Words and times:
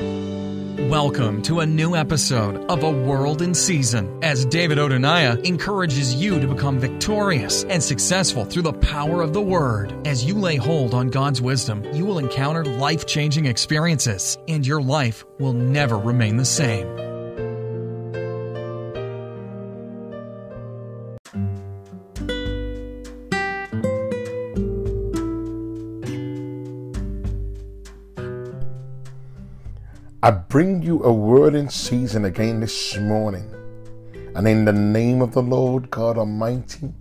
Welcome 0.00 1.42
to 1.42 1.60
a 1.60 1.66
new 1.66 1.96
episode 1.96 2.64
of 2.70 2.84
A 2.84 2.90
Word 2.90 3.42
in 3.42 3.52
Season 3.52 4.22
as 4.22 4.44
David 4.44 4.78
Odonaya 4.78 5.44
encourages 5.44 6.14
you 6.14 6.38
to 6.38 6.46
become 6.46 6.78
victorious 6.78 7.64
and 7.64 7.82
successful 7.82 8.44
through 8.44 8.62
the 8.62 8.72
power 8.74 9.22
of 9.22 9.32
the 9.32 9.40
Word. 9.40 9.92
As 10.06 10.24
you 10.24 10.34
lay 10.34 10.54
hold 10.54 10.94
on 10.94 11.08
God's 11.08 11.42
wisdom, 11.42 11.82
you 11.92 12.06
will 12.06 12.18
encounter 12.18 12.64
life 12.64 13.06
changing 13.06 13.46
experiences 13.46 14.38
and 14.46 14.64
your 14.64 14.80
life 14.80 15.24
will 15.40 15.52
never 15.52 15.98
remain 15.98 16.36
the 16.36 16.44
same. 16.44 17.07
I 30.28 30.30
bring 30.30 30.82
you 30.82 31.02
a 31.04 31.10
word 31.10 31.54
in 31.54 31.70
season 31.70 32.26
again 32.26 32.60
this 32.60 32.98
morning. 32.98 33.50
And 34.34 34.46
in 34.46 34.66
the 34.66 34.74
name 34.74 35.22
of 35.22 35.32
the 35.32 35.40
Lord 35.40 35.90
God 35.90 36.18
Almighty, 36.18 36.92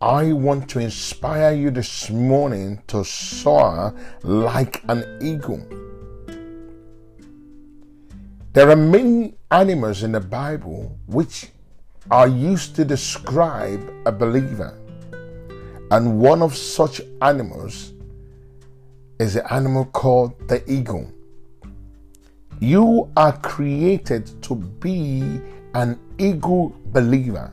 I 0.00 0.32
want 0.32 0.70
to 0.70 0.78
inspire 0.78 1.52
you 1.52 1.70
this 1.70 2.08
morning 2.08 2.82
to 2.86 3.04
soar 3.04 3.94
like 4.22 4.82
an 4.88 5.04
eagle. 5.20 5.60
There 8.54 8.70
are 8.70 8.76
many 8.76 9.34
animals 9.50 10.02
in 10.02 10.12
the 10.12 10.20
Bible 10.20 10.98
which 11.04 11.48
are 12.10 12.26
used 12.26 12.74
to 12.76 12.86
describe 12.86 13.86
a 14.06 14.12
believer. 14.12 14.72
And 15.90 16.18
one 16.20 16.40
of 16.40 16.56
such 16.56 17.02
animals 17.20 17.92
is 19.20 19.34
the 19.34 19.52
animal 19.52 19.84
called 19.84 20.48
the 20.48 20.64
eagle. 20.66 21.13
You 22.64 23.12
are 23.14 23.36
created 23.40 24.42
to 24.44 24.54
be 24.54 25.38
an 25.74 26.00
eagle 26.16 26.74
believer. 26.86 27.52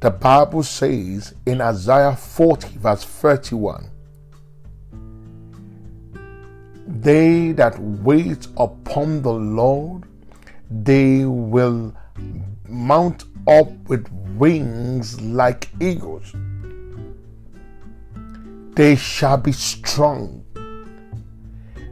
The 0.00 0.10
Bible 0.10 0.64
says 0.64 1.32
in 1.46 1.62
Isaiah 1.62 2.14
40, 2.14 2.76
verse 2.76 3.04
31 3.04 3.88
They 6.86 7.52
that 7.52 7.78
wait 7.78 8.46
upon 8.58 9.22
the 9.22 9.32
Lord, 9.32 10.04
they 10.70 11.24
will 11.24 11.96
mount 12.68 13.24
up 13.48 13.72
with 13.88 14.06
wings 14.36 15.18
like 15.22 15.70
eagles. 15.80 16.34
They 18.74 18.94
shall 18.94 19.38
be 19.38 19.52
strong. 19.52 20.44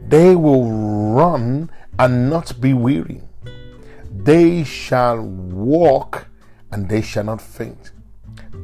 They 0.07 0.35
will 0.35 0.69
run 1.15 1.71
and 1.99 2.29
not 2.29 2.59
be 2.59 2.73
weary. 2.73 3.21
They 4.11 4.63
shall 4.63 5.21
walk 5.21 6.27
and 6.71 6.89
they 6.89 7.01
shall 7.01 7.25
not 7.25 7.41
faint. 7.41 7.91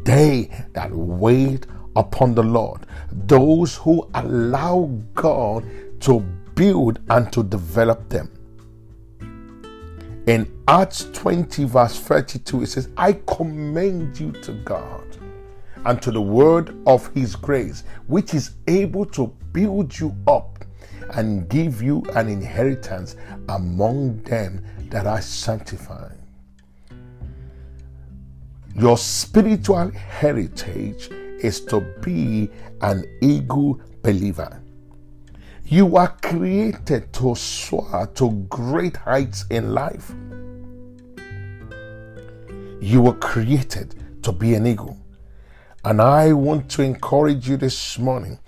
They 0.03 0.49
that 0.73 0.91
wait 0.91 1.67
upon 1.95 2.33
the 2.35 2.43
Lord, 2.43 2.85
those 3.11 3.75
who 3.75 4.09
allow 4.13 4.89
God 5.13 5.65
to 6.01 6.19
build 6.55 6.99
and 7.09 7.31
to 7.33 7.43
develop 7.43 8.09
them. 8.09 8.31
In 10.27 10.51
Acts 10.67 11.09
20, 11.13 11.66
verse 11.66 11.99
32, 11.99 12.63
it 12.63 12.67
says, 12.67 12.89
I 12.95 13.13
commend 13.27 14.19
you 14.19 14.31
to 14.31 14.53
God 14.53 15.17
and 15.85 16.01
to 16.01 16.11
the 16.11 16.21
word 16.21 16.77
of 16.85 17.11
his 17.13 17.35
grace, 17.35 17.83
which 18.07 18.33
is 18.33 18.51
able 18.67 19.05
to 19.07 19.27
build 19.51 19.97
you 19.99 20.16
up 20.27 20.63
and 21.11 21.49
give 21.49 21.81
you 21.81 22.03
an 22.15 22.27
inheritance 22.27 23.15
among 23.49 24.21
them 24.23 24.63
that 24.89 25.05
are 25.07 25.21
sanctified. 25.21 26.17
Your 28.75 28.97
spiritual 28.97 29.91
heritage 29.91 31.09
is 31.11 31.61
to 31.66 31.81
be 32.01 32.50
an 32.81 33.05
eagle 33.21 33.81
believer. 34.01 34.61
You 35.66 35.97
are 35.97 36.16
created 36.21 37.11
to 37.13 37.35
soar 37.35 38.09
to 38.16 38.31
great 38.50 38.97
heights 38.97 39.45
in 39.50 39.73
life. 39.73 40.13
You 42.81 43.01
were 43.01 43.13
created 43.13 43.95
to 44.23 44.31
be 44.31 44.53
an 44.55 44.66
eagle. 44.66 44.97
And 45.83 46.01
I 46.01 46.33
want 46.33 46.69
to 46.71 46.83
encourage 46.83 47.50
you 47.50 47.57
this 47.57 47.97
morning 47.97 48.39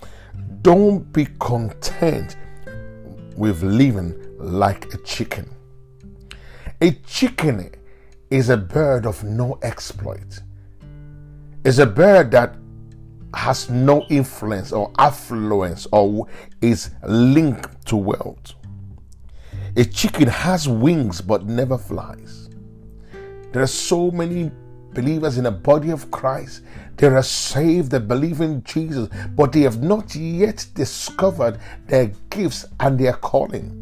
don't 0.62 1.12
be 1.12 1.26
content 1.38 2.36
with 3.36 3.62
living 3.62 4.14
like 4.38 4.92
a 4.94 4.98
chicken. 4.98 5.50
A 6.80 6.92
chicken 7.06 7.70
is 8.30 8.50
a 8.50 8.56
bird 8.56 9.06
of 9.06 9.22
no 9.24 9.58
exploit. 9.62 10.40
It's 11.64 11.78
a 11.78 11.86
bird 11.86 12.30
that 12.32 12.56
has 13.34 13.70
no 13.70 14.04
influence 14.10 14.72
or 14.72 14.92
affluence 14.98 15.86
or 15.92 16.28
is 16.60 16.90
linked 17.02 17.86
to 17.86 17.96
wealth. 17.96 18.54
A 19.76 19.84
chicken 19.84 20.28
has 20.28 20.68
wings 20.68 21.20
but 21.20 21.46
never 21.46 21.76
flies. 21.76 22.48
There 23.52 23.62
are 23.62 23.68
so 23.68 24.10
many 24.10 24.50
believers 24.94 25.38
in 25.38 25.44
the 25.44 25.50
body 25.50 25.90
of 25.90 26.10
Christ. 26.10 26.62
They 26.96 27.08
are 27.08 27.22
saved, 27.22 27.90
they 27.90 27.98
believe 27.98 28.40
in 28.40 28.62
Jesus, 28.62 29.08
but 29.34 29.52
they 29.52 29.62
have 29.62 29.82
not 29.82 30.14
yet 30.14 30.66
discovered 30.74 31.58
their 31.86 32.12
gifts 32.30 32.64
and 32.80 32.98
their 32.98 33.14
calling. 33.14 33.80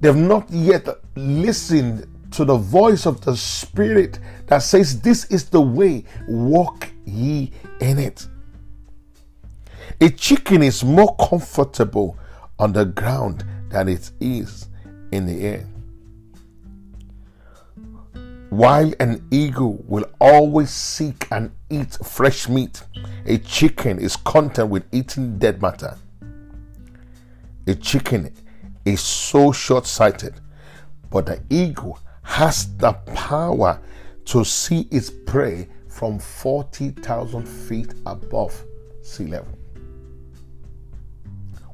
They 0.00 0.08
have 0.08 0.16
not 0.16 0.50
yet 0.50 0.86
listened 1.16 2.06
to 2.32 2.44
the 2.44 2.56
voice 2.56 3.06
of 3.06 3.22
the 3.22 3.36
Spirit 3.36 4.18
that 4.46 4.58
says, 4.58 5.00
This 5.00 5.24
is 5.26 5.48
the 5.48 5.60
way, 5.60 6.04
walk 6.28 6.88
ye 7.06 7.50
in 7.80 7.98
it. 7.98 8.26
A 10.00 10.10
chicken 10.10 10.62
is 10.62 10.84
more 10.84 11.16
comfortable 11.16 12.18
on 12.58 12.72
the 12.72 12.84
ground 12.84 13.44
than 13.70 13.88
it 13.88 14.10
is 14.20 14.68
in 15.12 15.26
the 15.26 15.40
air. 15.46 15.66
While 18.50 18.92
an 19.00 19.26
eagle 19.32 19.82
will 19.86 20.06
always 20.20 20.70
seek 20.70 21.26
and 21.32 21.50
eat 21.68 21.98
fresh 22.04 22.48
meat, 22.48 22.82
a 23.26 23.38
chicken 23.38 23.98
is 23.98 24.16
content 24.16 24.70
with 24.70 24.84
eating 24.92 25.38
dead 25.38 25.60
matter. 25.60 25.98
A 27.66 27.74
chicken 27.74 28.32
is 28.84 29.00
so 29.00 29.50
short 29.50 29.84
sighted, 29.84 30.34
but 31.10 31.26
the 31.26 31.42
eagle 31.50 31.98
has 32.22 32.76
the 32.76 32.92
power 32.92 33.80
to 34.26 34.44
see 34.44 34.86
its 34.92 35.10
prey 35.10 35.68
from 35.88 36.20
40,000 36.20 37.46
feet 37.46 37.94
above 38.06 38.64
sea 39.02 39.26
level. 39.26 39.58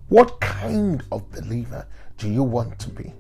What 0.09 0.41
kind 0.41 1.03
of 1.12 1.31
believer 1.31 1.87
do 2.16 2.31
you 2.31 2.43
want 2.43 2.78
to 2.78 2.88
be? 2.88 3.12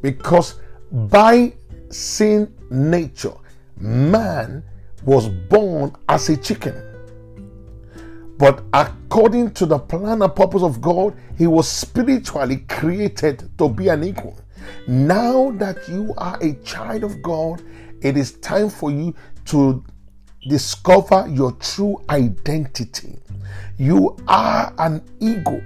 Because 0.00 0.54
by 0.92 1.52
sin 1.90 2.52
nature, 2.70 3.34
man 3.76 4.62
was 5.04 5.28
born 5.28 5.94
as 6.08 6.28
a 6.28 6.36
chicken. 6.36 6.74
But 8.38 8.62
according 8.72 9.52
to 9.52 9.66
the 9.66 9.78
plan 9.78 10.22
and 10.22 10.34
purpose 10.34 10.62
of 10.62 10.80
God, 10.80 11.14
he 11.36 11.46
was 11.46 11.68
spiritually 11.68 12.58
created 12.68 13.50
to 13.58 13.68
be 13.68 13.88
an 13.88 14.02
equal. 14.02 14.38
Now 14.86 15.50
that 15.52 15.88
you 15.88 16.14
are 16.16 16.38
a 16.42 16.54
child 16.64 17.04
of 17.04 17.22
God, 17.22 17.62
it 18.00 18.16
is 18.16 18.32
time 18.38 18.70
for 18.70 18.90
you 18.90 19.14
to 19.46 19.84
discover 20.48 21.26
your 21.28 21.52
true 21.52 22.02
identity. 22.08 23.18
You 23.76 24.16
are 24.26 24.72
an 24.78 25.02
eagle, 25.20 25.62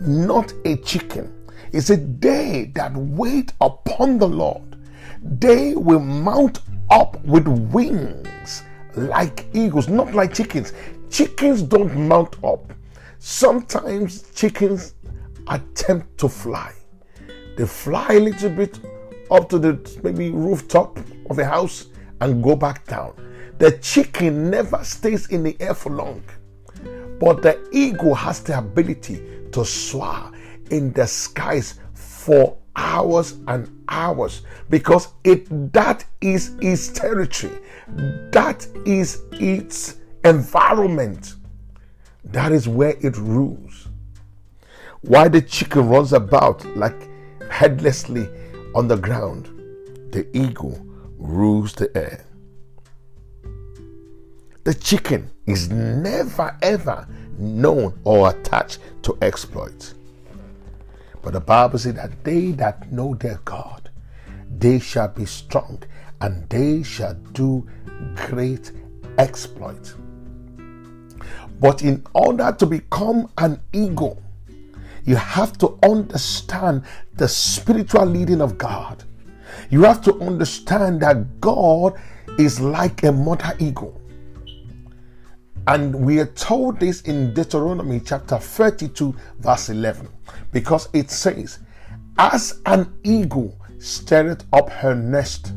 not 0.00 0.52
a 0.64 0.76
chicken. 0.76 1.32
It's 1.72 1.90
a 1.90 1.96
day 1.96 2.70
that 2.74 2.94
wait 2.94 3.52
upon 3.60 4.18
the 4.18 4.28
Lord. 4.28 4.76
They 5.22 5.74
will 5.74 6.00
mount 6.00 6.60
up 6.90 7.22
with 7.24 7.46
wings 7.46 8.62
like 8.96 9.46
eagles, 9.52 9.88
not 9.88 10.14
like 10.14 10.32
chickens. 10.32 10.72
Chickens 11.10 11.62
don't 11.62 11.94
mount 12.08 12.42
up. 12.42 12.72
Sometimes 13.18 14.30
chickens 14.34 14.94
attempt 15.48 16.18
to 16.18 16.28
fly. 16.28 16.72
They 17.56 17.66
fly 17.66 18.14
a 18.14 18.20
little 18.20 18.50
bit 18.50 18.78
up 19.30 19.48
to 19.50 19.58
the 19.58 20.00
maybe 20.02 20.30
rooftop 20.30 20.98
of 21.28 21.38
a 21.38 21.44
house 21.44 21.86
and 22.20 22.42
go 22.42 22.56
back 22.56 22.86
down. 22.86 23.12
The 23.58 23.72
chicken 23.78 24.50
never 24.50 24.82
stays 24.84 25.28
in 25.28 25.42
the 25.42 25.56
air 25.60 25.74
for 25.74 25.90
long. 25.90 26.22
But 27.20 27.42
the 27.42 27.68
eagle 27.72 28.14
has 28.14 28.40
the 28.40 28.56
ability 28.56 29.22
to 29.52 29.64
soar 29.64 30.30
in 30.70 30.92
the 30.92 31.06
skies 31.06 31.80
for 31.94 32.56
hours 32.76 33.36
and 33.48 33.68
hours 33.88 34.42
because 34.70 35.08
it 35.24 35.46
that 35.72 36.04
is 36.20 36.56
its 36.60 36.88
territory 36.88 37.58
that 38.30 38.66
is 38.86 39.22
its 39.32 39.96
environment 40.24 41.34
that 42.24 42.52
is 42.52 42.68
where 42.68 42.96
it 43.00 43.16
rules 43.16 43.88
While 45.02 45.30
the 45.30 45.40
chicken 45.42 45.88
runs 45.88 46.12
about 46.12 46.64
like 46.76 47.08
headlessly 47.50 48.28
on 48.74 48.88
the 48.88 48.96
ground, 48.96 49.46
the 50.12 50.26
eagle 50.36 50.84
rules 51.16 51.72
the 51.72 51.96
air. 51.96 52.24
The 54.64 54.74
chicken 54.74 55.30
is 55.46 55.70
never 55.70 56.56
ever 56.62 57.06
known 57.38 57.98
or 58.04 58.30
attached 58.30 58.80
to 59.02 59.16
exploits. 59.22 59.94
The 61.30 61.40
Bible 61.40 61.78
says 61.78 61.94
that 61.94 62.24
they 62.24 62.52
that 62.52 62.90
know 62.90 63.14
their 63.14 63.40
God, 63.44 63.90
they 64.58 64.78
shall 64.78 65.08
be 65.08 65.26
strong 65.26 65.82
and 66.20 66.48
they 66.48 66.82
shall 66.82 67.14
do 67.32 67.66
great 68.14 68.72
exploits. 69.18 69.94
But 71.60 71.82
in 71.82 72.04
order 72.14 72.54
to 72.58 72.66
become 72.66 73.30
an 73.38 73.60
eagle, 73.72 74.22
you 75.04 75.16
have 75.16 75.58
to 75.58 75.78
understand 75.82 76.84
the 77.14 77.28
spiritual 77.28 78.06
leading 78.06 78.40
of 78.40 78.58
God. 78.58 79.04
You 79.70 79.82
have 79.82 80.02
to 80.02 80.20
understand 80.20 81.00
that 81.00 81.40
God 81.40 81.94
is 82.38 82.60
like 82.60 83.02
a 83.02 83.12
mother 83.12 83.54
eagle. 83.58 83.97
And 85.68 85.94
we 85.94 86.18
are 86.18 86.32
told 86.32 86.80
this 86.80 87.02
in 87.02 87.34
Deuteronomy 87.34 88.00
chapter 88.00 88.38
32, 88.38 89.14
verse 89.40 89.68
11, 89.68 90.08
because 90.50 90.88
it 90.94 91.10
says, 91.10 91.58
As 92.16 92.62
an 92.64 92.90
eagle 93.04 93.54
stirreth 93.78 94.46
up 94.54 94.70
her 94.70 94.94
nest 94.94 95.52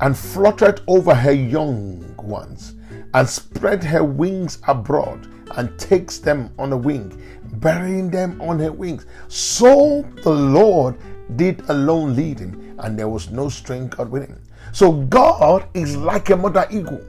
and 0.00 0.14
fluttered 0.14 0.82
over 0.88 1.14
her 1.14 1.32
young 1.32 2.14
ones, 2.18 2.74
and 3.14 3.26
spread 3.26 3.82
her 3.82 4.04
wings 4.04 4.58
abroad, 4.68 5.26
and 5.56 5.78
takes 5.78 6.18
them 6.18 6.52
on 6.58 6.74
a 6.74 6.76
wing, 6.76 7.18
burying 7.54 8.10
them 8.10 8.38
on 8.42 8.58
her 8.58 8.72
wings. 8.72 9.06
So 9.28 10.02
the 10.22 10.34
Lord 10.34 10.98
did 11.36 11.62
alone 11.70 12.14
lead 12.14 12.40
him, 12.40 12.76
and 12.78 12.98
there 12.98 13.08
was 13.08 13.30
no 13.30 13.48
strength 13.48 13.96
God 13.96 14.10
with 14.10 14.28
him. 14.28 14.42
So 14.72 14.92
God 14.92 15.66
is 15.72 15.96
like 15.96 16.28
a 16.28 16.36
mother 16.36 16.66
eagle, 16.70 17.00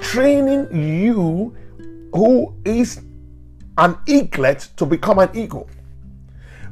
training 0.00 0.68
you 0.72 1.56
who 2.12 2.54
is 2.64 3.00
an 3.78 3.96
eaglet 4.06 4.68
to 4.76 4.86
become 4.86 5.18
an 5.18 5.30
eagle. 5.34 5.68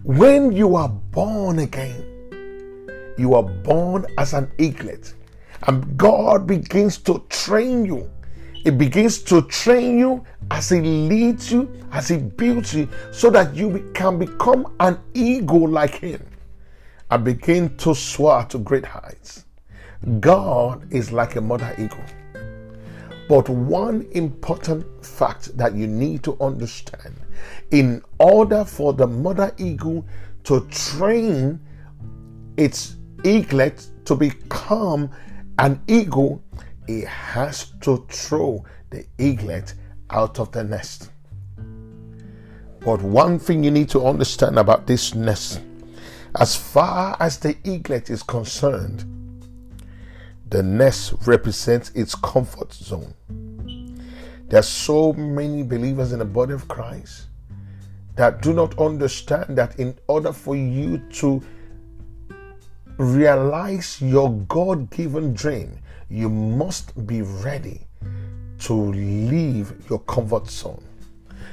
When 0.04 0.52
you 0.52 0.76
are 0.76 0.88
born 0.88 1.60
again, 1.60 2.08
you 3.18 3.34
are 3.34 3.42
born 3.42 4.06
as 4.18 4.32
an 4.32 4.50
eaglet, 4.58 5.14
and 5.66 5.96
God 5.96 6.46
begins 6.46 6.98
to 6.98 7.24
train 7.28 7.84
you. 7.84 8.10
It 8.64 8.78
begins 8.78 9.22
to 9.24 9.42
train 9.42 9.98
you 9.98 10.24
as 10.50 10.70
He 10.70 10.80
leads 10.80 11.50
you, 11.52 11.70
as 11.90 12.08
He 12.08 12.18
builds 12.18 12.74
you, 12.74 12.88
so 13.10 13.30
that 13.30 13.54
you 13.54 13.90
can 13.94 14.18
become 14.18 14.74
an 14.80 14.98
eagle 15.14 15.68
like 15.68 15.96
Him 15.96 16.24
and 17.10 17.24
begin 17.24 17.76
to 17.78 17.94
soar 17.94 18.44
to 18.46 18.58
great 18.58 18.86
heights. 18.86 19.44
God 20.20 20.92
is 20.92 21.12
like 21.12 21.36
a 21.36 21.40
mother 21.40 21.74
eagle. 21.78 22.04
But 23.32 23.48
one 23.48 24.06
important 24.10 24.84
fact 25.02 25.56
that 25.56 25.74
you 25.74 25.86
need 25.86 26.22
to 26.24 26.36
understand 26.38 27.16
in 27.70 28.02
order 28.18 28.62
for 28.62 28.92
the 28.92 29.06
mother 29.06 29.54
eagle 29.56 30.04
to 30.44 30.68
train 30.68 31.58
its 32.58 32.96
eaglet 33.24 33.86
to 34.04 34.16
become 34.16 35.08
an 35.58 35.80
eagle, 35.88 36.44
it 36.86 37.06
has 37.06 37.72
to 37.80 38.04
throw 38.10 38.66
the 38.90 39.06
eaglet 39.16 39.76
out 40.10 40.38
of 40.38 40.52
the 40.52 40.62
nest. 40.62 41.10
But 42.80 43.00
one 43.00 43.38
thing 43.38 43.64
you 43.64 43.70
need 43.70 43.88
to 43.88 44.04
understand 44.04 44.58
about 44.58 44.86
this 44.86 45.14
nest, 45.14 45.62
as 46.38 46.54
far 46.54 47.16
as 47.18 47.38
the 47.38 47.56
eaglet 47.64 48.10
is 48.10 48.22
concerned, 48.22 49.06
the 50.52 50.62
nest 50.62 51.14
represents 51.24 51.88
its 51.94 52.14
comfort 52.14 52.70
zone. 52.74 53.14
There 54.48 54.60
are 54.60 54.62
so 54.62 55.14
many 55.14 55.62
believers 55.62 56.12
in 56.12 56.18
the 56.18 56.26
body 56.26 56.52
of 56.52 56.68
Christ 56.68 57.28
that 58.16 58.42
do 58.42 58.52
not 58.52 58.78
understand 58.78 59.56
that 59.56 59.78
in 59.78 59.98
order 60.08 60.30
for 60.30 60.54
you 60.54 60.98
to 61.12 61.42
realize 62.98 64.02
your 64.02 64.30
God 64.30 64.90
given 64.90 65.32
dream, 65.32 65.78
you 66.10 66.28
must 66.28 67.06
be 67.06 67.22
ready 67.22 67.86
to 68.58 68.74
leave 68.74 69.72
your 69.88 70.00
comfort 70.00 70.50
zone. 70.50 70.84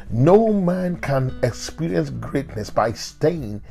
No 0.10 0.52
man 0.52 0.98
can 0.98 1.40
experience 1.42 2.10
greatness 2.10 2.70
by 2.70 2.92
staying 2.92 3.62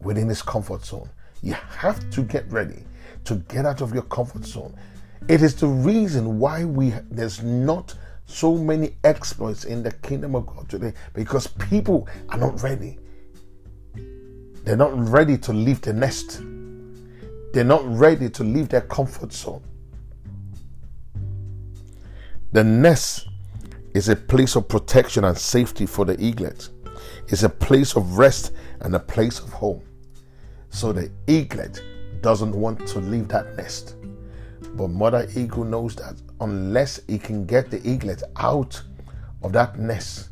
within 0.00 0.28
his 0.28 0.42
comfort 0.42 0.84
zone. 0.84 1.10
You 1.42 1.54
have 1.54 2.08
to 2.10 2.22
get 2.22 2.48
ready 2.52 2.84
to 3.26 3.36
get 3.48 3.66
out 3.66 3.80
of 3.80 3.92
your 3.92 4.04
comfort 4.04 4.44
zone. 4.44 4.74
It 5.28 5.42
is 5.42 5.54
the 5.54 5.66
reason 5.66 6.38
why 6.38 6.64
we 6.64 6.94
there's 7.10 7.42
not 7.42 7.94
so 8.26 8.56
many 8.56 8.96
exploits 9.04 9.64
in 9.64 9.82
the 9.82 9.92
kingdom 9.92 10.34
of 10.34 10.46
God 10.46 10.68
today 10.68 10.92
because 11.12 11.46
people 11.46 12.08
are 12.28 12.38
not 12.38 12.62
ready. 12.62 12.98
They're 14.64 14.76
not 14.76 14.96
ready 15.08 15.38
to 15.38 15.52
leave 15.52 15.80
the 15.80 15.92
nest. 15.92 16.42
They're 17.52 17.64
not 17.64 17.84
ready 17.86 18.28
to 18.30 18.44
leave 18.44 18.68
their 18.68 18.80
comfort 18.82 19.32
zone. 19.32 19.62
The 22.52 22.64
nest 22.64 23.28
is 23.94 24.08
a 24.08 24.16
place 24.16 24.56
of 24.56 24.68
protection 24.68 25.24
and 25.24 25.36
safety 25.36 25.86
for 25.86 26.04
the 26.04 26.20
eaglet. 26.20 26.68
It's 27.28 27.42
a 27.42 27.48
place 27.48 27.96
of 27.96 28.18
rest 28.18 28.52
and 28.80 28.94
a 28.94 29.00
place 29.00 29.38
of 29.38 29.52
home. 29.52 29.82
So 30.70 30.92
the 30.92 31.10
eaglet 31.26 31.80
doesn't 32.22 32.52
want 32.52 32.86
to 32.88 32.98
leave 33.00 33.28
that 33.28 33.56
nest. 33.56 33.96
But 34.74 34.88
Mother 34.88 35.28
Eagle 35.34 35.64
knows 35.64 35.96
that 35.96 36.20
unless 36.40 37.00
he 37.06 37.18
can 37.18 37.46
get 37.46 37.70
the 37.70 37.80
eaglet 37.88 38.22
out 38.36 38.82
of 39.42 39.52
that 39.52 39.78
nest, 39.78 40.30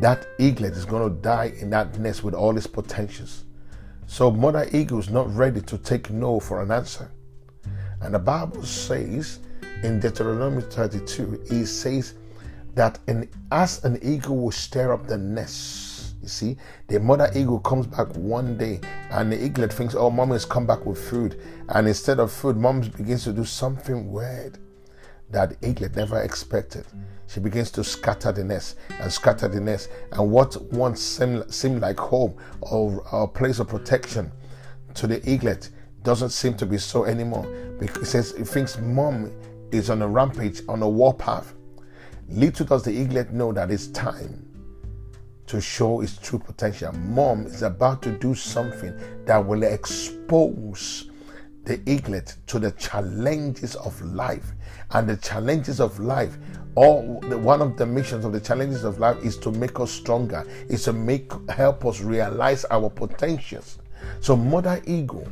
that 0.00 0.26
eaglet 0.38 0.72
is 0.72 0.84
going 0.84 1.08
to 1.08 1.22
die 1.22 1.52
in 1.58 1.70
that 1.70 1.98
nest 1.98 2.22
with 2.22 2.34
all 2.34 2.56
its 2.56 2.66
potentials. 2.66 3.44
So 4.06 4.30
Mother 4.30 4.68
Eagle 4.72 4.98
is 4.98 5.10
not 5.10 5.34
ready 5.34 5.60
to 5.62 5.78
take 5.78 6.10
no 6.10 6.38
for 6.38 6.62
an 6.62 6.70
answer. 6.70 7.10
And 8.00 8.14
the 8.14 8.18
Bible 8.18 8.62
says 8.62 9.40
in 9.82 9.98
Deuteronomy 10.00 10.62
32, 10.62 11.44
it 11.50 11.66
says 11.66 12.14
that 12.74 12.98
as 13.50 13.84
an 13.84 13.98
eagle 14.02 14.36
will 14.36 14.50
stir 14.52 14.92
up 14.92 15.06
the 15.06 15.16
nest, 15.16 15.95
you 16.26 16.30
see, 16.30 16.56
the 16.88 16.98
mother 16.98 17.30
eagle 17.36 17.60
comes 17.60 17.86
back 17.86 18.08
one 18.16 18.58
day 18.58 18.80
and 19.10 19.30
the 19.30 19.44
eaglet 19.44 19.72
thinks, 19.72 19.94
oh, 19.94 20.10
mom 20.10 20.30
has 20.30 20.44
come 20.44 20.66
back 20.66 20.84
with 20.84 20.98
food. 20.98 21.40
And 21.68 21.86
instead 21.86 22.18
of 22.18 22.32
food, 22.32 22.56
mom 22.56 22.80
begins 22.80 23.22
to 23.24 23.32
do 23.32 23.44
something 23.44 24.10
weird 24.10 24.58
that 25.30 25.60
the 25.60 25.68
eaglet 25.68 25.94
never 25.94 26.20
expected. 26.20 26.84
She 27.28 27.38
begins 27.38 27.70
to 27.72 27.84
scatter 27.84 28.32
the 28.32 28.42
nest 28.42 28.76
and 29.00 29.12
scatter 29.12 29.46
the 29.46 29.60
nest. 29.60 29.88
And 30.10 30.32
what 30.32 30.60
once 30.72 31.00
seemed, 31.00 31.52
seemed 31.54 31.80
like 31.80 31.98
home 31.98 32.36
or 32.60 33.04
a 33.12 33.28
place 33.28 33.60
of 33.60 33.68
protection 33.68 34.32
to 34.94 35.06
the 35.06 35.20
eaglet 35.30 35.70
doesn't 36.02 36.30
seem 36.30 36.54
to 36.54 36.66
be 36.66 36.78
so 36.78 37.04
anymore. 37.04 37.46
Because 37.78 38.02
it 38.02 38.06
says 38.06 38.32
it 38.32 38.48
thinks 38.48 38.78
mom 38.78 39.30
is 39.70 39.90
on 39.90 40.02
a 40.02 40.08
rampage, 40.08 40.62
on 40.68 40.82
a 40.82 40.88
warpath. 40.88 41.54
Little 42.28 42.66
does 42.66 42.82
the 42.82 42.90
eaglet 42.90 43.32
know 43.32 43.52
that 43.52 43.70
it's 43.70 43.86
time 43.88 44.46
to 45.46 45.60
show 45.60 46.00
its 46.00 46.18
true 46.18 46.38
potential. 46.38 46.92
Mom 46.92 47.46
is 47.46 47.62
about 47.62 48.02
to 48.02 48.12
do 48.18 48.34
something 48.34 48.94
that 49.24 49.44
will 49.44 49.62
expose 49.62 51.10
the 51.64 51.80
eaglet 51.90 52.36
to 52.46 52.58
the 52.58 52.70
challenges 52.72 53.74
of 53.76 54.00
life. 54.02 54.52
And 54.92 55.08
the 55.08 55.16
challenges 55.16 55.80
of 55.80 55.98
life, 55.98 56.38
all 56.76 57.20
the, 57.20 57.36
one 57.36 57.60
of 57.60 57.76
the 57.76 57.86
missions 57.86 58.24
of 58.24 58.32
the 58.32 58.40
challenges 58.40 58.84
of 58.84 58.98
life 58.98 59.22
is 59.24 59.36
to 59.38 59.50
make 59.50 59.80
us 59.80 59.90
stronger, 59.90 60.46
is 60.68 60.84
to 60.84 60.92
make 60.92 61.32
help 61.50 61.84
us 61.84 62.00
realize 62.00 62.64
our 62.66 62.88
potentials. 62.88 63.78
So 64.20 64.36
Mother 64.36 64.80
Eagle 64.86 65.26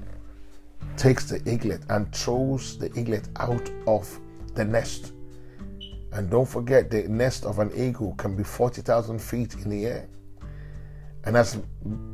takes 0.96 1.24
the 1.24 1.38
eaglet 1.50 1.82
and 1.88 2.12
throws 2.14 2.76
the 2.78 2.86
eaglet 2.98 3.28
out 3.36 3.70
of 3.86 4.20
the 4.54 4.64
nest. 4.64 5.13
And 6.14 6.30
don't 6.30 6.48
forget, 6.48 6.90
the 6.90 7.02
nest 7.08 7.44
of 7.44 7.58
an 7.58 7.72
eagle 7.76 8.14
can 8.14 8.36
be 8.36 8.44
40,000 8.44 9.18
feet 9.18 9.54
in 9.54 9.68
the 9.68 9.86
air. 9.86 10.08
And 11.24 11.36
as 11.36 11.56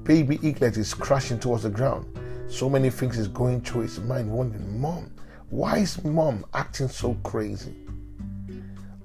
baby 0.04 0.38
eaglet 0.42 0.78
is 0.78 0.94
crashing 0.94 1.38
towards 1.38 1.64
the 1.64 1.70
ground, 1.70 2.18
so 2.48 2.70
many 2.70 2.88
things 2.88 3.18
is 3.18 3.28
going 3.28 3.60
through 3.60 3.82
his 3.82 4.00
mind, 4.00 4.30
wondering, 4.30 4.80
Mom, 4.80 5.12
why 5.50 5.78
is 5.78 6.02
mom 6.02 6.46
acting 6.54 6.88
so 6.88 7.14
crazy? 7.24 7.74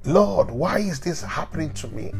Lord, 0.05 0.49
why 0.49 0.79
is 0.79 0.99
this 0.99 1.21
happening 1.21 1.73
to 1.73 1.87
me? 1.89 2.11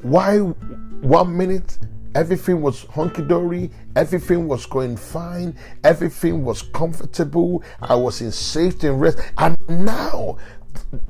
Why 0.00 0.38
one 0.38 1.36
minute 1.36 1.78
everything 2.14 2.60
was 2.60 2.84
hunky 2.86 3.22
dory, 3.22 3.70
everything 3.94 4.48
was 4.48 4.66
going 4.66 4.96
fine, 4.96 5.56
everything 5.84 6.44
was 6.44 6.62
comfortable, 6.62 7.62
I 7.80 7.94
was 7.94 8.20
in 8.20 8.32
safety 8.32 8.88
and 8.88 9.00
rest, 9.00 9.18
and 9.38 9.56
now 9.68 10.38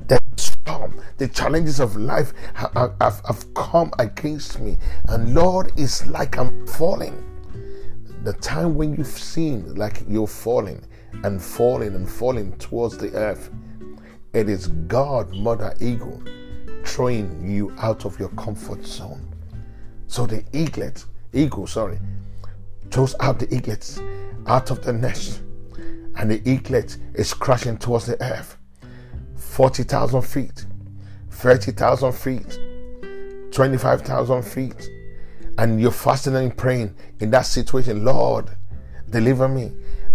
there's 0.07 0.19
come. 0.65 0.99
The 1.17 1.27
challenges 1.27 1.79
of 1.79 1.95
life 1.95 2.33
have, 2.53 2.95
have, 3.01 3.21
have 3.25 3.53
come 3.53 3.91
against 3.99 4.59
me. 4.59 4.77
And 5.07 5.33
Lord, 5.33 5.71
it's 5.75 6.05
like 6.07 6.37
I'm 6.37 6.65
falling. 6.67 7.23
The 8.23 8.33
time 8.33 8.75
when 8.75 8.95
you've 8.95 9.07
seen 9.07 9.75
like 9.75 10.03
you're 10.07 10.27
falling 10.27 10.81
and 11.23 11.41
falling 11.41 11.95
and 11.95 12.09
falling 12.09 12.53
towards 12.57 12.97
the 12.97 13.11
earth, 13.13 13.49
it 14.33 14.49
is 14.49 14.67
God, 14.67 15.33
Mother 15.35 15.75
Eagle, 15.79 16.21
throwing 16.85 17.49
you 17.49 17.73
out 17.77 18.05
of 18.05 18.19
your 18.19 18.29
comfort 18.29 18.85
zone. 18.85 19.33
So 20.07 20.25
the 20.25 20.43
eaglet, 20.53 21.05
eagle, 21.33 21.67
sorry, 21.67 21.99
throws 22.89 23.15
out 23.19 23.39
the 23.39 23.53
eaglets 23.53 23.99
out 24.47 24.71
of 24.71 24.83
the 24.83 24.93
nest, 24.93 25.41
and 26.15 26.31
the 26.31 26.41
eaglet 26.49 26.97
is 27.13 27.33
crashing 27.33 27.77
towards 27.77 28.05
the 28.05 28.21
earth. 28.23 28.57
40,000 29.53 30.23
feet, 30.23 30.65
30,000 31.29 32.11
feet, 32.11 32.59
25,000 33.51 34.41
feet. 34.41 34.89
And 35.59 35.79
you're 35.79 35.91
fasting 35.91 36.35
and 36.35 36.57
praying 36.57 36.95
in 37.19 37.29
that 37.29 37.43
situation, 37.45 38.03
Lord, 38.03 38.49
deliver 39.11 39.47
me. 39.47 39.71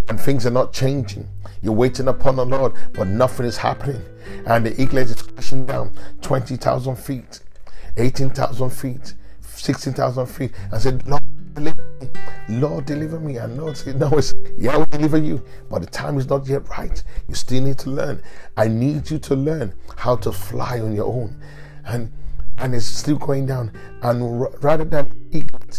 And 0.09 0.19
things 0.19 0.45
are 0.45 0.51
not 0.51 0.73
changing. 0.73 1.29
You're 1.63 1.73
waiting 1.73 2.09
upon 2.09 2.35
the 2.35 2.45
Lord, 2.45 2.73
but 2.95 3.07
nothing 3.07 3.47
is 3.47 3.57
happening. 3.57 4.03
And 4.45 4.67
the 4.67 4.83
eaglet 4.83 5.07
is 5.07 5.23
crashing 5.23 5.67
down 5.67 5.97
20,000 6.23 6.97
feet, 6.97 7.41
18,000 7.97 8.71
feet, 8.71 9.15
16,000 9.43 10.27
feet, 10.27 10.51
and 10.73 10.83
said, 10.83 11.07
Lord, 11.07 11.23
deliver. 11.55 11.88
Lord, 12.49 12.87
deliver 12.87 13.21
me. 13.21 13.37
And 13.37 13.59
Lord 13.59 13.77
said, 13.77 14.01
No, 14.01 14.09
it's 14.17 14.35
yeah, 14.57 14.75
I 14.75 14.79
will 14.79 14.87
deliver 14.87 15.19
you. 15.19 15.45
But 15.71 15.81
the 15.81 15.87
time 15.87 16.19
is 16.19 16.29
not 16.29 16.47
yet 16.47 16.69
right. 16.71 17.03
You 17.29 17.35
still 17.35 17.63
need 17.63 17.79
to 17.81 17.91
learn. 17.91 18.23
I 18.57 18.69
need 18.69 19.11
you 19.11 19.19
to 19.19 19.37
learn 19.37 19.75
how 19.97 20.17
to 20.17 20.33
fly 20.33 20.81
on 20.81 20.95
your 20.95 21.07
own. 21.07 21.41
And 21.85 22.11
and 22.57 22.75
it's 22.75 22.87
still 22.87 23.17
going 23.17 23.47
down. 23.47 23.73
And 24.03 24.47
rather 24.63 24.85
than 24.85 25.11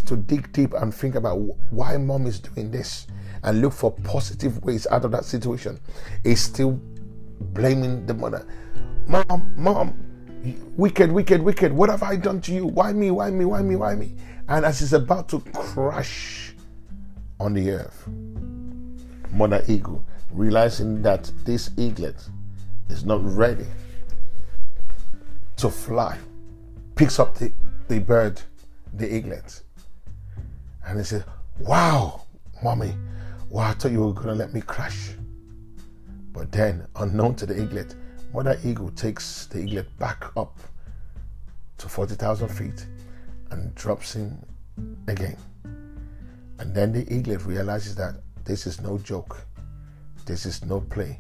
to 0.06 0.16
dig 0.16 0.52
deep 0.54 0.74
and 0.74 0.94
think 0.94 1.16
about 1.16 1.36
why 1.72 1.98
mom 1.98 2.26
is 2.28 2.40
doing 2.40 2.72
this 2.72 3.08
and 3.44 3.62
look 3.62 3.74
for 3.74 3.92
positive 3.92 4.64
ways 4.64 4.88
out 4.92 5.06
of 5.06 5.12
that 5.12 5.26
situation, 5.26 5.80
is 6.24 6.42
still 6.42 6.80
blaming 7.40 8.06
the 8.06 8.14
mother. 8.14 8.46
Mom, 9.08 9.54
mom, 9.58 9.98
wicked, 10.78 11.12
wicked, 11.12 11.42
wicked. 11.42 11.74
What 11.74 11.90
have 11.90 12.04
I 12.04 12.16
done 12.16 12.42
to 12.42 12.54
you? 12.54 12.66
Why 12.68 12.94
me? 12.94 13.12
Why 13.12 13.32
me? 13.32 13.46
Why 13.46 13.62
me? 13.62 13.76
Why 13.76 13.96
me? 13.96 14.14
And 14.48 14.66
as 14.66 14.80
he's 14.80 14.94
about 14.94 15.30
to 15.30 15.40
crash 15.54 16.39
on 17.40 17.54
the 17.54 17.72
earth, 17.72 18.08
Mother 19.32 19.64
Eagle, 19.68 20.04
realizing 20.32 21.02
that 21.02 21.32
this 21.46 21.72
eaglet 21.78 22.28
is 22.90 23.06
not 23.06 23.24
ready 23.24 23.66
to 25.58 25.70
fly, 25.70 26.18
picks 26.96 27.20
up 27.20 27.36
the, 27.36 27.52
the 27.88 28.00
bird, 28.00 28.42
the 28.94 29.08
eaglet, 29.08 29.62
and 30.86 30.98
he 30.98 31.04
says, 31.04 31.24
Wow, 31.60 32.24
mommy, 32.64 32.94
wow, 33.50 33.70
I 33.70 33.74
thought 33.74 33.92
you 33.92 34.04
were 34.06 34.14
going 34.14 34.28
to 34.28 34.36
let 34.36 34.54
me 34.54 34.62
crash. 34.62 35.12
But 36.32 36.52
then, 36.52 36.88
unknown 36.96 37.36
to 37.36 37.46
the 37.46 37.62
eaglet, 37.62 37.96
Mother 38.34 38.60
Eagle 38.64 38.92
takes 38.92 39.46
the 39.48 39.60
eaglet 39.60 39.98
back 39.98 40.26
up 40.38 40.58
to 41.80 41.90
40,000 41.90 42.48
feet 42.48 42.86
and 43.52 43.74
drops 43.76 44.14
him 44.14 44.38
again. 45.08 45.38
And 46.60 46.76
then 46.76 46.92
the 46.92 47.12
eaglet 47.14 47.46
realizes 47.46 47.96
that 47.96 48.16
this 48.46 48.68
is 48.68 48.82
no 48.82 48.98
joke, 48.98 49.46
this 50.26 50.46
is 50.46 50.64
no 50.66 50.82
play. 50.82 51.20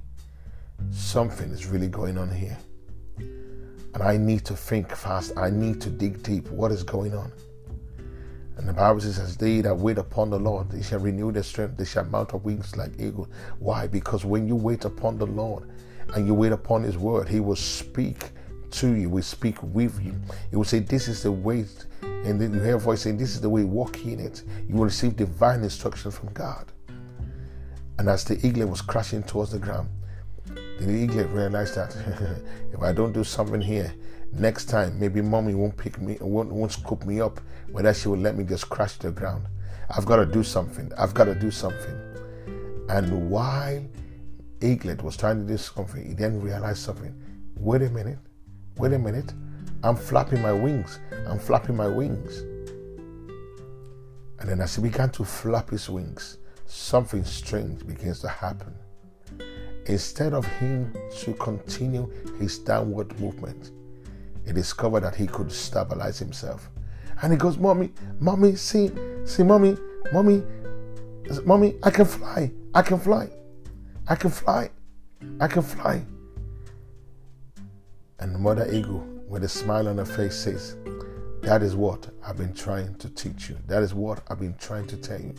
Something 0.92 1.50
is 1.52 1.66
really 1.66 1.88
going 1.88 2.18
on 2.18 2.30
here. 2.32 2.58
And 3.18 4.04
I 4.04 4.18
need 4.18 4.46
to 4.46 4.56
think 4.56 4.96
fast, 4.96 5.38
I 5.38 5.50
need 5.50 5.82
to 5.82 5.90
dig 5.90 6.22
deep. 6.22 6.48
What 6.50 6.72
is 6.72 6.84
going 6.84 7.16
on? 7.16 7.32
And 8.58 8.68
the 8.68 8.74
Bible 8.74 9.00
says, 9.00 9.18
As 9.20 9.38
they 9.38 9.62
that 9.62 9.76
wait 9.76 9.98
upon 9.98 10.30
the 10.30 10.38
Lord, 10.38 10.70
they 10.70 10.82
shall 10.82 11.00
renew 11.00 11.32
their 11.32 11.44
strength, 11.44 11.78
they 11.78 11.86
shall 11.86 12.04
mount 12.04 12.34
up 12.34 12.44
wings 12.44 12.76
like 12.76 12.92
eagles. 13.00 13.30
Why? 13.58 13.88
Because 13.88 14.26
when 14.26 14.48
you 14.48 14.56
wait 14.56 14.84
upon 14.86 15.18
the 15.18 15.26
Lord, 15.26 15.70
and 16.14 16.28
you 16.28 16.34
wait 16.34 16.52
upon 16.52 16.84
His 16.84 16.98
word, 16.98 17.30
He 17.30 17.40
will 17.40 17.56
speak 17.56 18.32
to 18.72 18.94
you, 18.94 19.10
will 19.10 19.24
speak 19.24 19.62
with 19.64 20.04
you. 20.04 20.14
He 20.50 20.56
will 20.56 20.66
say, 20.66 20.80
This 20.80 21.08
is 21.08 21.24
the 21.24 21.32
way, 21.32 21.66
and 22.26 22.40
then 22.40 22.54
you 22.54 22.60
hear 22.60 22.76
a 22.76 22.80
voice 22.80 23.02
saying, 23.02 23.18
This 23.18 23.32
is 23.32 23.42
the 23.42 23.50
way, 23.50 23.64
walk 23.64 24.06
in 24.06 24.20
it. 24.20 24.44
You 24.68 24.76
will 24.76 24.86
receive 24.86 25.16
divine 25.16 25.64
instruction 25.64 26.12
from 26.12 26.32
God. 26.34 26.72
And 27.98 28.10
as 28.10 28.24
the 28.24 28.36
eaglet 28.46 28.70
was 28.70 28.82
crashing 28.82 29.24
towards 29.24 29.52
the 29.52 29.60
ground, 29.60 29.90
the 30.80 30.90
eaglet 30.90 31.30
realized 31.32 31.76
that 31.76 31.96
if 32.74 32.82
I 32.82 32.94
don't 32.94 33.14
do 33.14 33.24
something 33.24 33.62
here, 33.62 33.94
next 34.34 34.66
time 34.66 35.00
maybe 35.00 35.22
mommy 35.22 35.54
won't 35.54 35.78
pick 35.78 36.00
me, 36.00 36.18
won't, 36.22 36.52
won't 36.52 36.72
scoop 36.72 37.06
me 37.06 37.20
up, 37.22 37.40
whether 37.72 37.94
she 37.94 38.08
will 38.08 38.18
let 38.18 38.38
me 38.38 38.44
just 38.44 38.70
crash 38.70 38.98
to 39.00 39.08
the 39.08 39.14
ground. 39.14 39.46
I've 39.90 40.06
got 40.06 40.18
to 40.18 40.26
do 40.26 40.44
something. 40.44 40.92
I've 40.98 41.14
got 41.14 41.26
to 41.26 41.36
do 41.36 41.52
something. 41.52 41.96
And 42.90 43.30
while 43.30 43.84
eaglet 44.62 45.04
was 45.04 45.18
trying 45.18 45.40
to 45.40 45.46
do 45.46 45.58
something, 45.58 46.06
he 46.06 46.14
then 46.14 46.42
realized 46.42 46.80
something. 46.80 47.14
Wait 47.56 47.82
a 47.82 47.90
minute, 47.90 48.20
wait 48.78 48.94
a 48.94 49.00
minute. 49.00 49.34
I'm 49.84 49.96
flapping 49.96 50.42
my 50.42 50.52
wings. 50.52 51.00
I'm 51.28 51.40
flapping 51.40 51.76
my 51.76 51.88
wings. 51.88 52.40
And 54.40 54.50
then 54.50 54.62
as 54.62 54.76
he 54.76 54.82
began 54.82 55.10
to 55.12 55.24
flap 55.24 55.70
his 55.70 55.90
wings, 55.90 56.38
something 56.66 57.24
strange 57.26 57.86
begins 57.86 58.20
to 58.22 58.28
happen. 58.28 58.74
Instead 59.86 60.34
of 60.34 60.46
him 60.46 60.94
to 61.20 61.34
continue 61.34 62.12
his 62.40 62.60
downward 62.60 63.18
movement, 63.20 63.72
he 64.46 64.54
discovered 64.54 65.02
that 65.02 65.16
he 65.16 65.28
could 65.28 65.52
stabilize 65.52 66.20
himself. 66.20 66.70
And 67.22 67.34
he 67.34 67.38
goes, 67.38 67.58
Mommy, 67.58 67.92
Mommy, 68.20 68.56
see, 68.56 68.92
see, 69.26 69.44
Mommy, 69.44 69.78
Mommy, 70.14 70.44
Mommy, 71.44 71.76
I 71.84 71.92
can 71.92 72.06
fly. 72.06 72.52
I 72.74 72.82
can 72.82 73.00
fly. 73.00 73.30
I 74.08 74.16
can 74.16 74.30
fly. 74.30 74.70
I 75.40 75.48
can 75.48 75.62
fly. 75.62 76.02
And 78.20 78.40
Mother 78.40 78.68
Eagle, 78.72 79.06
with 79.30 79.44
a 79.44 79.50
smile 79.50 79.88
on 79.88 79.98
her 79.98 80.06
face, 80.06 80.36
says, 80.36 80.76
That 81.42 81.62
is 81.62 81.76
what 81.76 82.10
I've 82.26 82.38
been 82.38 82.54
trying 82.54 82.96
to 82.96 83.10
teach 83.12 83.50
you. 83.50 83.58
That 83.68 83.84
is 83.84 83.94
what 83.94 84.24
I've 84.28 84.40
been 84.40 84.56
trying 84.56 84.88
to 84.88 84.98
tell 84.98 85.22
you. 85.22 85.36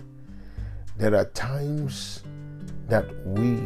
There 0.96 1.14
are 1.14 1.24
times 1.26 2.22
that 2.88 3.04
we 3.26 3.60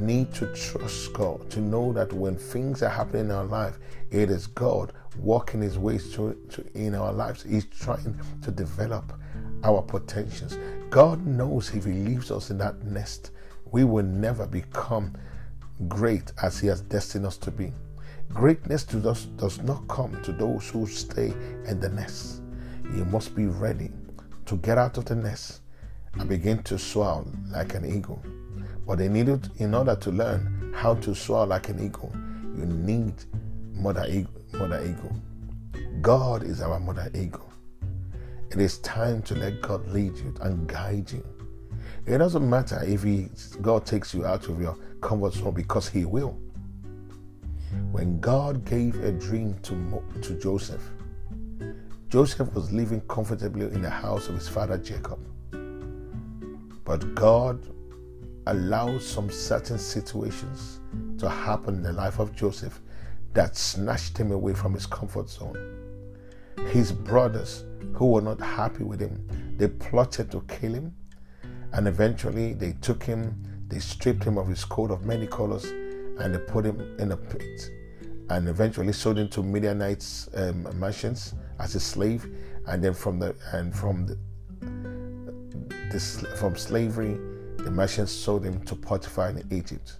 need 0.00 0.32
to 0.34 0.46
trust 0.54 1.12
God, 1.12 1.48
to 1.50 1.60
know 1.60 1.92
that 1.92 2.12
when 2.12 2.36
things 2.36 2.82
are 2.82 2.88
happening 2.88 3.26
in 3.26 3.30
our 3.30 3.44
life, 3.44 3.78
it 4.10 4.30
is 4.30 4.46
God 4.46 4.92
walking 5.18 5.60
His 5.60 5.78
ways 5.78 6.12
to, 6.14 6.34
to, 6.50 6.64
in 6.74 6.94
our 6.94 7.12
lives. 7.12 7.42
He's 7.42 7.66
trying 7.66 8.18
to 8.42 8.50
develop 8.50 9.12
our 9.62 9.82
potentials. 9.82 10.58
God 10.90 11.24
knows 11.26 11.74
if 11.74 11.84
He 11.84 11.92
leaves 11.92 12.30
us 12.30 12.50
in 12.50 12.58
that 12.58 12.82
nest, 12.84 13.30
we 13.70 13.84
will 13.84 14.04
never 14.04 14.46
become 14.46 15.14
great 15.88 16.32
as 16.42 16.58
He 16.58 16.66
has 16.68 16.80
destined 16.80 17.26
us 17.26 17.36
to 17.38 17.50
be. 17.50 17.72
Greatness 18.34 18.84
to 18.84 19.08
us 19.08 19.26
does 19.36 19.62
not 19.62 19.86
come 19.88 20.20
to 20.22 20.32
those 20.32 20.68
who 20.68 20.86
stay 20.86 21.32
in 21.66 21.80
the 21.80 21.88
nest. 21.88 22.42
You 22.94 23.04
must 23.06 23.34
be 23.34 23.46
ready 23.46 23.90
to 24.46 24.56
get 24.56 24.76
out 24.76 24.98
of 24.98 25.06
the 25.06 25.14
nest 25.14 25.60
and 26.14 26.28
begin 26.28 26.62
to 26.64 26.78
soar 26.78 27.24
like 27.48 27.74
an 27.74 27.84
eagle. 27.84 28.22
But 28.86 28.98
they 28.98 29.08
needed, 29.08 29.48
in 29.56 29.74
order 29.74 29.96
to 29.96 30.10
learn 30.10 30.74
how 30.76 30.94
to 30.96 31.14
soar 31.14 31.46
like 31.46 31.68
an 31.68 31.82
eagle, 31.82 32.12
you 32.58 32.66
need 32.66 33.14
mother 33.72 34.04
eagle. 34.08 34.42
Mother 34.52 34.84
eagle. 34.84 35.16
God 36.02 36.42
is 36.42 36.60
our 36.60 36.78
mother 36.78 37.10
eagle. 37.14 37.50
It 38.50 38.60
is 38.60 38.78
time 38.78 39.22
to 39.22 39.34
let 39.34 39.62
God 39.62 39.88
lead 39.88 40.16
you 40.16 40.34
and 40.42 40.68
guide 40.68 41.10
you 41.10 41.24
it 42.06 42.18
doesn't 42.18 42.48
matter 42.48 42.82
if 42.84 43.02
he, 43.02 43.28
God 43.62 43.86
takes 43.86 44.12
you 44.12 44.26
out 44.26 44.48
of 44.48 44.60
your 44.60 44.76
comfort 45.00 45.32
zone 45.34 45.54
because 45.54 45.88
He 45.88 46.04
will. 46.04 46.38
When 47.92 48.20
God 48.20 48.64
gave 48.64 49.02
a 49.04 49.12
dream 49.12 49.54
to, 49.62 50.02
to 50.22 50.38
Joseph, 50.38 50.82
Joseph 52.08 52.52
was 52.54 52.72
living 52.72 53.00
comfortably 53.02 53.66
in 53.66 53.82
the 53.82 53.90
house 53.90 54.28
of 54.28 54.34
his 54.34 54.48
father 54.48 54.78
Jacob. 54.78 55.18
But 56.84 57.14
God 57.14 57.66
allowed 58.46 59.02
some 59.02 59.30
certain 59.30 59.78
situations 59.78 60.80
to 61.18 61.28
happen 61.28 61.76
in 61.76 61.82
the 61.82 61.92
life 61.92 62.18
of 62.18 62.34
Joseph 62.34 62.80
that 63.32 63.56
snatched 63.56 64.18
him 64.18 64.30
away 64.32 64.54
from 64.54 64.74
his 64.74 64.86
comfort 64.86 65.28
zone. 65.28 65.56
His 66.68 66.92
brothers, 66.92 67.64
who 67.94 68.06
were 68.06 68.20
not 68.20 68.40
happy 68.40 68.84
with 68.84 69.00
him, 69.00 69.26
they 69.56 69.68
plotted 69.68 70.30
to 70.32 70.42
kill 70.42 70.74
him 70.74 70.94
and 71.72 71.88
eventually 71.88 72.54
they 72.54 72.72
took 72.80 73.02
him, 73.02 73.42
they 73.66 73.80
stripped 73.80 74.22
him 74.22 74.38
of 74.38 74.46
his 74.46 74.64
coat 74.64 74.92
of 74.92 75.04
many 75.04 75.26
colors, 75.26 75.66
and 76.18 76.34
they 76.34 76.38
put 76.38 76.64
him 76.64 76.96
in 76.98 77.12
a 77.12 77.16
pit. 77.16 77.70
And 78.30 78.48
eventually 78.48 78.92
sold 78.92 79.18
him 79.18 79.28
to 79.30 79.42
Midianites 79.42 80.28
um, 80.34 80.62
merchants 80.78 81.34
as 81.60 81.74
a 81.74 81.80
slave, 81.80 82.26
and 82.66 82.82
then 82.82 82.94
from 82.94 83.18
the 83.18 83.36
and 83.52 83.74
from 83.74 84.06
the 84.06 84.18
this 85.92 86.24
from 86.36 86.56
slavery, 86.56 87.14
the 87.58 87.70
merchants 87.70 88.12
sold 88.12 88.44
him 88.44 88.64
to 88.64 88.74
Potiphar 88.74 89.30
in 89.30 89.46
Egypt. 89.50 89.98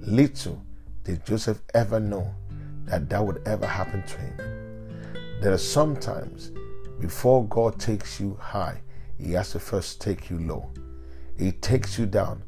Little 0.00 0.62
Did 1.04 1.24
Joseph 1.26 1.60
ever 1.74 2.00
know 2.00 2.34
that 2.86 3.08
that 3.10 3.24
would 3.24 3.46
ever 3.46 3.66
happen 3.66 4.02
to 4.02 4.18
him? 4.18 4.36
There 5.40 5.52
are 5.52 5.58
sometimes 5.58 6.50
before 7.00 7.46
God 7.46 7.78
takes 7.78 8.18
you 8.18 8.38
high, 8.40 8.80
He 9.18 9.32
has 9.32 9.52
to 9.52 9.60
first 9.60 10.00
take 10.00 10.30
you 10.30 10.38
low. 10.38 10.70
He 11.38 11.52
takes 11.52 11.98
you 11.98 12.06
down 12.06 12.42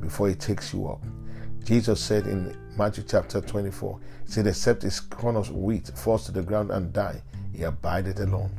before 0.00 0.28
He 0.28 0.34
takes 0.34 0.72
you 0.72 0.88
up. 0.88 1.04
Jesus 1.64 1.98
said 1.98 2.26
in 2.26 2.56
Matthew 2.76 3.04
chapter 3.06 3.40
24, 3.40 3.98
He 4.26 4.32
said, 4.32 4.46
Except 4.46 4.82
his 4.82 5.00
corn 5.00 5.36
of 5.36 5.50
wheat 5.50 5.90
falls 5.94 6.26
to 6.26 6.32
the 6.32 6.42
ground 6.42 6.70
and 6.70 6.92
die, 6.92 7.22
he 7.52 7.62
abided 7.62 8.20
alone. 8.20 8.50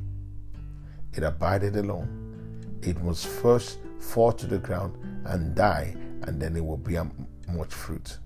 It 1.14 1.24
abided 1.24 1.76
alone. 1.78 2.80
It 2.82 3.02
must 3.04 3.28
first 3.28 3.78
fall 4.00 4.32
to 4.34 4.48
the 4.48 4.58
ground 4.58 4.98
and 5.26 5.54
die, 5.54 5.96
and 6.24 6.42
then 6.42 6.56
it 6.56 6.66
will 6.66 6.78
bear 6.78 7.10
much 7.48 7.74
fruit. 7.74 8.18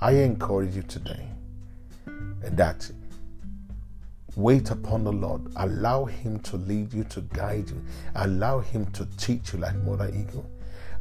I 0.00 0.12
encourage 0.12 0.74
you 0.74 0.82
today 0.82 1.28
that 2.42 2.90
Wait 4.34 4.70
upon 4.70 5.04
the 5.04 5.12
Lord. 5.12 5.42
Allow 5.56 6.06
Him 6.06 6.40
to 6.40 6.56
lead 6.56 6.94
you, 6.94 7.04
to 7.04 7.20
guide 7.20 7.68
you. 7.68 7.84
Allow 8.14 8.60
Him 8.60 8.86
to 8.92 9.04
teach 9.18 9.52
you 9.52 9.58
like 9.58 9.76
Mother 9.76 10.08
Eagle. 10.08 10.48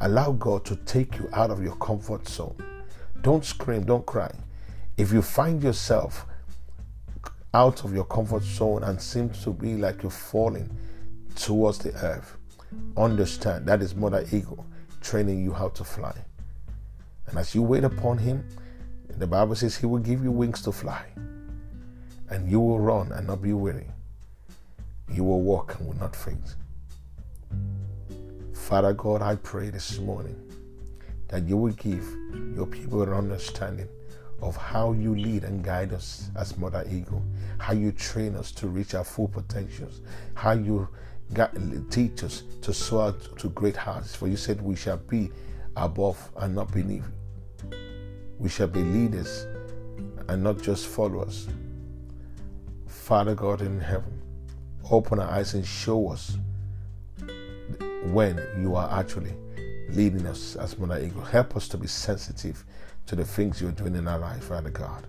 Allow 0.02 0.34
God 0.34 0.66
to 0.66 0.76
take 0.76 1.18
you 1.18 1.30
out 1.32 1.50
of 1.50 1.64
your 1.64 1.76
comfort 1.78 2.28
zone. 2.28 2.56
Don't 3.22 3.46
scream, 3.46 3.84
don't 3.84 4.06
cry. 4.06 4.32
If 4.98 5.12
you 5.12 5.22
find 5.22 5.62
yourself 5.62 6.26
out 7.54 7.84
of 7.84 7.94
your 7.94 8.06
comfort 8.06 8.44
zone 8.44 8.84
and 8.84 9.02
seem 9.02 9.30
to 9.30 9.52
be 9.52 9.76
like 9.76 10.02
you're 10.04 10.12
falling 10.12 10.70
towards 11.36 11.78
the 11.80 11.94
earth, 12.04 12.38
understand 12.98 13.66
that 13.68 13.82
is 13.82 13.96
Mother 13.96 14.26
Eagle 14.32 14.66
training 15.02 15.44
you 15.44 15.54
how 15.54 15.70
to 15.70 15.84
fly. 15.84 16.16
And 17.28 17.38
as 17.38 17.54
you 17.54 17.62
wait 17.62 17.84
upon 17.84 18.18
Him, 18.18 18.48
the 19.08 19.28
Bible 19.28 19.56
says 19.56 19.76
He 19.76 19.86
will 19.86 20.00
give 20.00 20.24
you 20.24 20.32
wings 20.32 20.62
to 20.64 20.72
fly 20.72 21.06
and 22.32 22.50
you 22.50 22.60
will 22.60 22.80
run 22.80 23.12
and 23.12 23.28
not 23.28 23.42
be 23.42 23.54
weary. 23.54 23.88
You 25.12 25.26
will 25.26 25.42
walk 25.42 25.78
and 25.78 25.88
will 25.88 25.98
not 25.98 26.16
faint. 26.16 26.56
Father 28.54 28.94
God, 28.94 29.22
I 29.22 29.36
pray 29.36 29.70
this 29.70 30.00
morning 30.00 30.36
that 31.32 31.48
you 31.48 31.58
will 31.58 31.74
give 31.74 32.06
your 32.56 32.68
people 32.68 33.02
an 33.02 33.14
understanding 33.14 33.88
of 34.42 34.56
how 34.58 34.92
you 34.92 35.16
lead 35.16 35.44
and 35.44 35.64
guide 35.64 35.94
us 35.94 36.30
as 36.36 36.58
Mother 36.58 36.86
Eagle, 36.90 37.24
how 37.58 37.74
you 37.74 37.92
train 37.92 38.36
us 38.36 38.52
to 38.54 38.68
reach 38.68 38.94
our 38.96 39.04
full 39.04 39.28
potentials, 39.28 40.02
how 40.34 40.52
you 40.52 40.88
teach 41.90 42.24
us 42.24 42.44
to 42.62 42.74
soar 42.74 43.14
to 43.38 43.50
great 43.50 43.76
heights. 43.78 44.16
For 44.16 44.28
you 44.28 44.36
said 44.36 44.62
we 44.62 44.76
shall 44.76 44.98
be 44.98 45.32
above 45.78 46.18
and 46.38 46.54
not 46.56 46.72
beneath. 46.74 47.06
We 48.40 48.50
shall 48.50 48.68
be 48.68 48.82
leaders 48.82 49.46
and 50.28 50.44
not 50.44 50.62
just 50.62 50.88
followers. 50.88 51.48
Father 52.88 53.36
God 53.36 53.62
in 53.62 53.80
heaven, 53.80 54.22
open 54.90 55.20
our 55.20 55.30
eyes 55.30 55.54
and 55.54 55.66
show 55.66 56.10
us 56.10 56.38
when 58.06 58.42
you 58.60 58.76
are 58.76 59.00
actually 59.00 59.34
leading 59.94 60.26
us 60.26 60.56
as 60.56 60.78
Mother 60.78 61.00
Eagle. 61.04 61.22
Help 61.22 61.56
us 61.56 61.68
to 61.70 61.78
be 61.78 61.88
sensitive 61.88 62.64
to 63.08 63.16
the 63.16 63.26
things 63.26 63.62
you're 63.62 63.72
doing 63.72 63.96
in 63.96 64.08
our 64.08 64.20
life, 64.20 64.46
Father 64.46 64.70
God. 64.70 65.08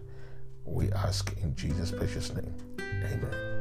We 0.65 0.93
ask 0.93 1.35
in 1.43 1.55
Jesus' 1.55 1.91
precious 1.91 2.33
name. 2.33 2.55
Amen. 2.81 3.52